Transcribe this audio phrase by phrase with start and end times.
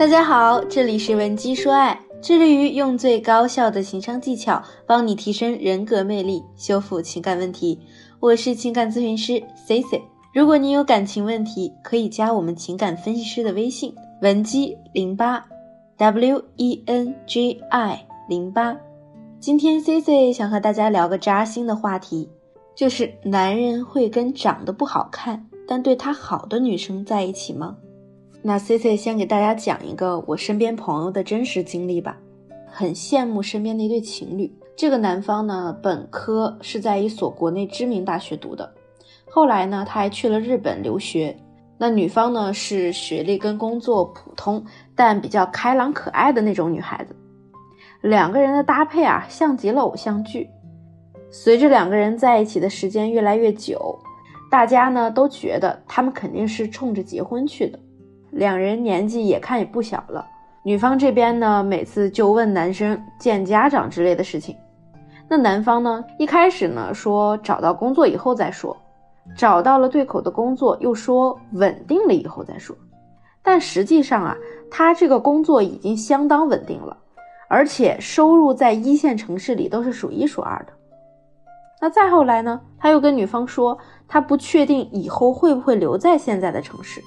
[0.00, 7.78] 大家好，这里是文姬说爱，致力于用最高效的情商技巧帮你提升人格魅力，修复情感问题。
[8.18, 10.00] 我是情感咨询师 C C。
[10.32, 15.44] 如果你有感情问题，可以加我们情感分析师的微信文姬零八
[15.98, 18.74] W E N G I 零八。
[19.38, 22.26] 今天 C C 想和大家聊个扎心的话题，
[22.74, 27.76] 就是男人会跟长得不好看但对他好的女生在一起吗？
[28.42, 32.18] 那 C C 先给大家讲一个我身边朋友的真实经历吧。
[32.66, 38.72] 很羡慕身边的一对情侣，这个男方呢，本科是在一所国内知名大学读的，
[39.28, 41.36] 后来呢，他还去了日本留学。
[41.76, 47.16] 那女方呢，是学历跟工作普通，但比较开朗可爱的那种女孩子。
[48.02, 50.48] 两个人的搭配啊，像极了偶像剧。
[51.30, 53.98] 随着两个人在一起的时间越来越久，
[54.50, 57.78] 大家呢都觉得他们肯定是冲着结婚去的。
[58.30, 60.24] 两人年纪也看也不小了，
[60.62, 64.56] 女方这边呢，每次就问男生见家长之类的事情。
[65.28, 68.76] 那男方呢，一开始呢说找到工作以后再说，
[69.36, 72.76] 找到了对口的工作又说稳定了以后再说。
[73.42, 74.36] 但实际上啊，
[74.70, 76.96] 他这个工作已经相当稳定了，
[77.48, 80.72] 而且收入在一线城市里都是数一数二的。
[81.80, 87.00] 那再后来呢，他又跟女方说，他不确定以后会不会留在现在的城市。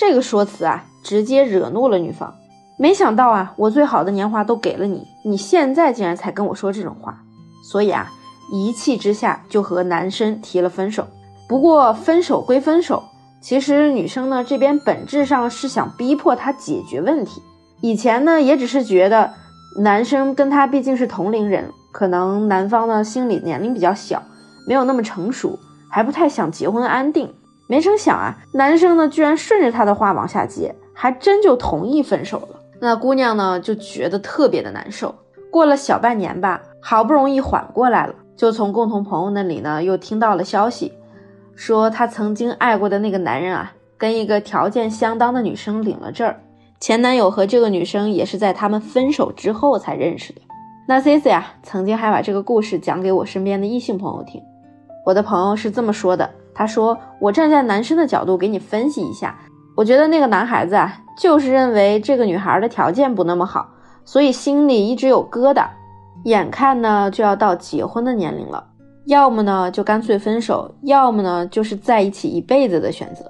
[0.00, 2.34] 这个说辞啊，直接惹怒了女方。
[2.78, 7.18] 没想到啊，我最好的年华都给了你，你现在竟然才跟我说这种话。
[7.62, 8.10] 所以啊，
[8.50, 11.06] 一气之下就和男生提了分手。
[11.46, 13.02] 不过分手归分手，
[13.42, 17.42] 其实女生呢这边本质上是想逼迫他解决问题。
[17.82, 19.34] 以前呢也只是觉得
[19.82, 24.22] 男生跟他毕竟是同龄人，可能男方呢心理年龄比较小，
[24.66, 25.58] 没有那么成熟，
[25.90, 27.34] 还不太想结婚安定。
[27.70, 32.60] 没成想啊，男生呢居然顺着他的话往下接，还真就同意分手了。
[32.80, 35.14] 那姑娘呢就觉得特别的难受。
[35.52, 40.92] 过了小半年吧，好不容易缓过来了，就从共同朋友那里呢又听到了消息，
[41.54, 46.40] 说她曾经爱过的那个男人啊，跟一个条件相当的女生领了证儿。
[46.80, 50.40] 前男友和这个女生也是在他们分手之后才认识的。
[50.88, 54.42] 那 C C 啊，曾经还把这个故事讲给我身边的异性朋友听。
[55.06, 56.28] 我的朋友是这么说的。
[56.60, 59.34] 他说：“我站在男生的角度给你分析一下，
[59.74, 63.66] 我觉得那个男孩子啊，就是认为这个女孩的条件不那么好，
[64.04, 65.66] 所以心里一直有疙瘩。
[66.24, 68.62] 眼看呢就要到结婚的年龄了，
[69.06, 73.24] 要么呢就干脆分手，要么呢就是在一起一辈子的选择。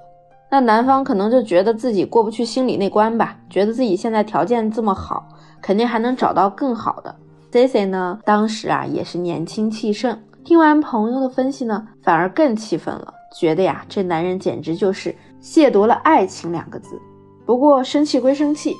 [0.49, 5.25] 那男方可能就觉得自己过不去心里那关吧，觉得自己现在条件这么好，
[5.61, 7.15] 肯定还能找到更好的。
[7.53, 16.99] C C 呢，当时啊也是年轻气盛。”听完朋友的分析呢，反而更气愤了，觉得呀，这男人简直就是亵渎了爱情两个字。
[17.45, 18.75] 不过生气归生气，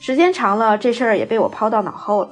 [0.00, 2.30] 时间长了，这事儿也被我抛到脑后了。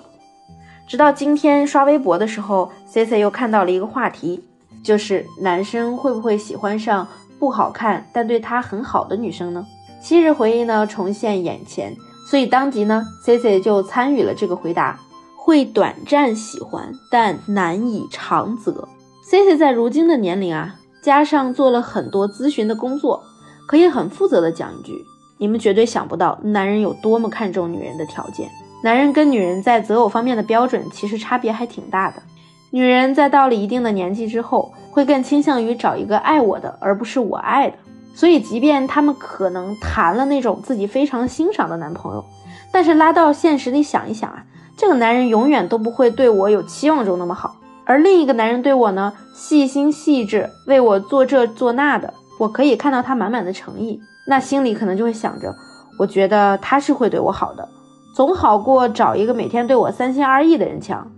[0.87, 4.45] 直到今天刷微博的时候，C C 又看到了一个话题，
[4.83, 7.07] 就是男生会不会喜欢上
[7.39, 9.67] 不好看但对他很好的女生呢？
[10.01, 11.97] 昔日回忆呢重现眼前，
[12.29, 15.01] 所以当即呢，C C 就参与了这个回答。
[15.37, 18.89] 会短暂喜欢，但难以长择。
[19.23, 23.23] C C 在如今的年龄啊，加上做了很多咨询的工作，
[23.67, 25.05] 可以很负责的讲一句：
[25.37, 28.49] 你们绝对想不到，男人有多么看重女人的条件。
[28.83, 32.23] 男人跟女人在择偶方面的标准其实差别还挺大的。
[32.71, 37.77] 女人在到了一定的年纪之后，会更倾向于找一个爱我的，而不是我爱的。
[38.15, 42.25] 所以，即便他们可能谈了那种自己非常欣赏的男朋友，
[42.73, 44.43] 但是拉到现实里想一想啊。
[44.75, 55.55] 这个男人永远都不会对我有期望中那么好，而另一个男人对我呢，细心细致，为我做这做那的，我可以看到他满满的诚意，那心里可能就会想着，
[55.99, 57.69] 我觉得他是会对我好的，
[58.15, 61.11] 总好过找一个每天对我三心二意的人强。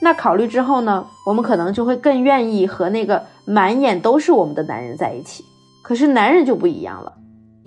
[0.00, 5.44] 那考虑之后呢，我们可能就会更愿意和那个满眼都是我们的男人在一起。
[5.82, 7.12] 可是男人就不一样了，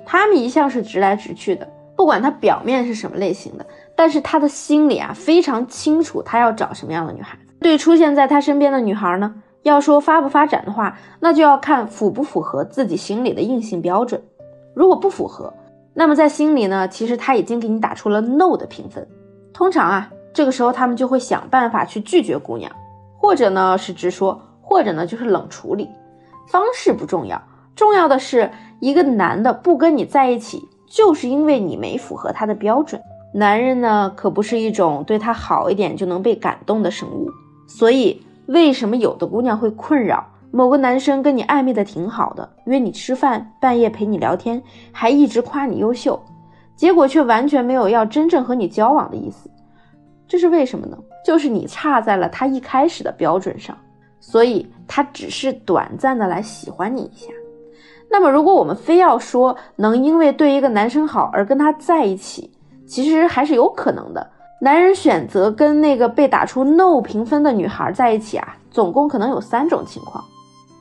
[0.06, 1.68] 他们一向是直来直去的。
[1.96, 3.66] 不管他表面是什么类型的，
[3.96, 7.49] 但是他的心里啊非常清楚，他要找什么样的女孩子。
[7.60, 14.22] 对出现在他身边的女孩呢，要说发不发展的话，那就要看符不符合自己心里的硬性标准。
[14.74, 15.54] 如果不符合，
[15.94, 19.06] 那么在心里呢，其实他已经给你打出了 no 的评分。
[19.54, 22.72] 通常啊，这个时候他们就会想办法去拒绝姑娘，
[23.18, 25.90] 或者呢是直说，或者呢就是冷处理。
[26.48, 27.42] 方式不重要，
[27.76, 30.68] 重要的是一个男的不跟你在一起。
[30.92, 33.00] 就是因为你没符合他的标准，
[33.32, 37.30] 男人呢可不是一种对他好一点就能被感动的生物，
[37.70, 44.62] 所以为什么有的姑娘会困扰某个男生跟你暧昧的挺好的，约你吃饭，半夜陪你聊天，
[44.92, 46.20] 还一直夸你优秀，
[46.76, 49.48] 结果却完全没有要真正和你交往的意思。
[50.28, 50.98] 这是为什么呢？
[51.24, 53.78] 就是你差在了他一开始的标准上，
[54.20, 57.32] 所以他只是短暂的来喜欢你一下。
[58.10, 62.52] 那么，如果我们非要说能因为对一个男生好而跟他在一起，
[62.88, 64.32] 其实还是有可能的。
[64.62, 70.22] 男人选择跟那个被打出 no 评分的女孩在一起啊，总共可能有三种情况。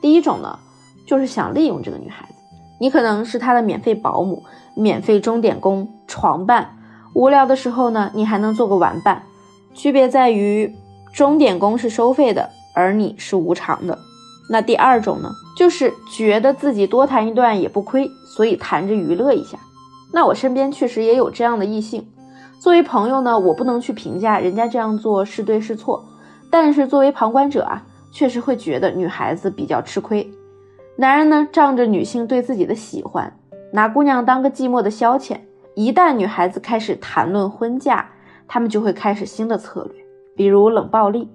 [0.01, 0.59] 第一种呢，
[1.07, 2.33] 就是想利用这个女孩子，
[2.77, 4.43] 你可能是他的免费保姆、
[4.75, 6.77] 免费钟点工、床伴，
[7.13, 9.23] 无聊的时候呢，你还能做个玩伴。
[9.73, 10.75] 区别在于，
[11.13, 13.97] 钟点工是收费的，而你是无偿的。
[14.49, 19.57] 那第二种呢，就是觉得自己多谈一段也不亏，所以谈着娱乐一下。
[20.11, 22.05] 那我身边确实也有这样的异性。
[22.59, 26.03] 作为朋友呢，我不能去评价人家这样做是对是错，
[26.51, 30.29] 但是作为旁观者啊，确实会觉得女孩子比较吃亏。
[30.97, 33.33] 男人呢，仗着女性对自己的喜欢，
[33.71, 35.37] 拿姑娘当个寂寞的消遣。
[35.73, 38.05] 一旦女孩子开始谈论婚嫁，
[38.45, 40.03] 他们就会开始新的策略，
[40.35, 41.29] 比如冷暴力，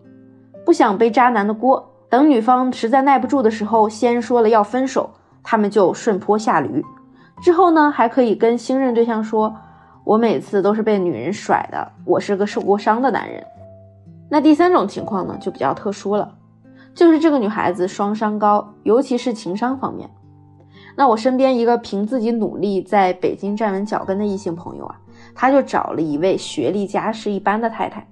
[0.66, 1.90] 不想背渣男的锅。
[2.10, 5.08] 等女方实在耐不住的时候，先说了要分手，
[5.42, 6.84] 他们就顺坡下驴。
[7.40, 9.56] 之后呢，还可以跟新任对象说
[10.04, 13.44] ：“我每次都是被女人甩的，我是个受过伤的男人。”
[14.30, 16.34] 那第三种情况呢，就比较特殊了，
[16.94, 20.08] 就是这个女孩子双商高，尤其是情商方面。
[20.96, 25.00] 那我身边一个凭自己努力在北京站稳脚跟的异性朋友啊。
[25.34, 28.06] 他就找了一位学历家世一般的太太，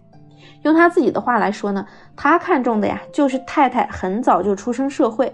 [0.63, 1.87] 用他自己的话来说呢，
[2.17, 5.33] 他看中的呀就是太太很早就出身社会，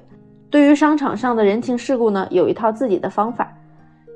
[0.50, 3.50] 对于商场上的人情世故呢有一套自己的方法，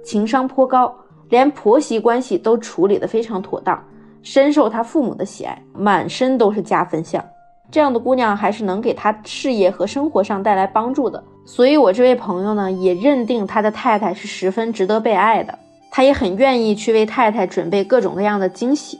[0.04, 0.94] 情商颇高，
[1.28, 3.82] 连婆媳关系都处理得非常妥当，
[4.22, 7.24] 深受他父母的喜爱，满身都是加分项。
[7.70, 15.58] 这样的姑娘还是能给他事业和生活上带来帮助的，所以我这位朋友呢也认定他的太太是十分值得被爱的。
[15.90, 18.98] 他也很愿意去为太太准备各种各样的惊喜，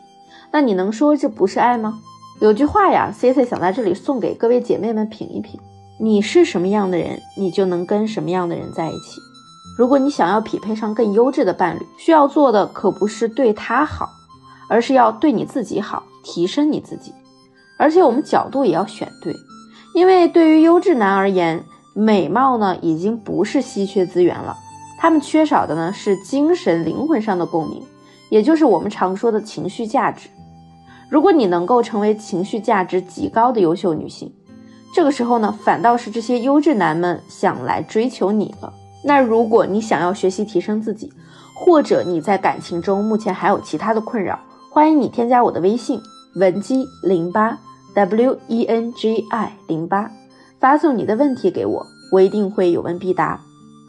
[0.50, 1.98] 那你能说这不是爱吗？
[2.40, 5.60] 有句话呀，C C 想在这里送给各位姐妹们品一品：
[5.98, 9.20] 你是什么样的人，你就能跟什么样的人在一起。
[9.76, 14.08] 如果你想要匹配上更优质的伴侣，需要做的可不是对他好，
[14.68, 17.12] 而是要对你自己好，提升你自己。
[17.78, 19.34] 而且我们角度也要选对，
[19.94, 21.64] 因为对于优质男而言，
[21.94, 24.56] 美貌呢已经不是稀缺资源了。
[24.98, 27.82] 他们缺少的呢是精神灵魂上的共鸣，
[28.30, 30.28] 也就是我们常说的情绪价值。
[31.10, 34.32] 如果你能够成为情绪价值极高的优秀女性，
[34.94, 38.72] 这个时候呢，反倒是这些优质男们想来追求你了。
[39.04, 41.12] 那如果你想要学习提升自己，
[41.54, 44.38] 或者你在感情中目前还有其他的困扰，
[44.70, 46.00] 欢迎你添加我的微信
[46.36, 47.58] 文姬零八
[47.94, 50.10] w e n g i 零八，
[50.60, 53.40] 发送你的问题给我，我一定会有问必答。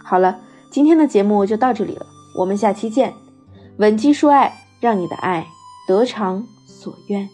[0.03, 0.39] 好了。
[0.73, 2.03] 今天的节目就到这里了，
[2.35, 3.13] 我们下期见。
[3.77, 5.45] 文姬说爱，让你的爱
[5.87, 7.29] 得偿所愿。